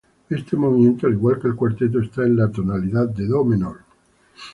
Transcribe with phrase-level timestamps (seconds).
[0.31, 3.81] Este movimiento, al igual que el cuarteto, está en la tonalidad de "do "menor.